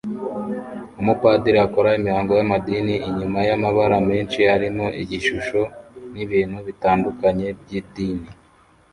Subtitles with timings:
[1.01, 5.59] Umupadiri akora imihango y’amadini inyuma yamabara menshi arimo igishusho
[6.13, 8.29] nibintu bitandukanye by’idini